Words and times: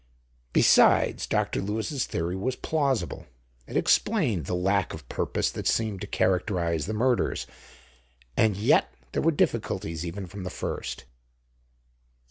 Besides, 0.51 1.27
Dr. 1.27 1.61
Lewis's 1.61 2.05
theory 2.07 2.35
was 2.35 2.55
plausible; 2.55 3.27
it 3.67 3.77
explained 3.77 4.47
the 4.47 4.55
lack 4.55 4.95
of 4.95 5.07
purpose 5.09 5.51
that 5.51 5.67
seemed 5.67 6.01
to 6.01 6.07
characterize 6.07 6.87
the 6.87 6.93
murders. 6.95 7.45
And 8.35 8.57
yet—there 8.57 9.21
were 9.21 9.29
difficulties 9.31 10.03
even 10.03 10.25
from 10.25 10.41
the 10.43 10.49
first. 10.49 11.05